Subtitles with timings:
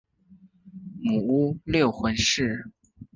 [1.03, 2.71] 母乌六浑氏。